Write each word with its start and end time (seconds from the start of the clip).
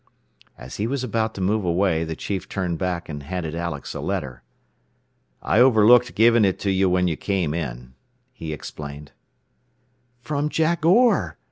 As 0.57 0.77
he 0.77 0.87
was 0.87 1.03
about 1.03 1.35
to 1.35 1.41
move 1.41 1.63
away 1.63 2.03
the 2.03 2.15
chief 2.15 2.49
turned 2.49 2.79
back 2.79 3.07
and 3.07 3.21
handed 3.21 3.53
Alex 3.53 3.93
a 3.93 3.99
letter. 3.99 4.41
"I 5.43 5.59
overlooked 5.59 6.15
giving 6.15 6.43
it 6.43 6.57
to 6.61 6.71
you 6.71 6.89
when 6.89 7.07
you 7.07 7.15
came 7.15 7.53
in," 7.53 7.93
he 8.33 8.51
explained. 8.51 9.11
"From 10.19 10.49
Jack 10.49 10.83
Orr!" 10.87 11.37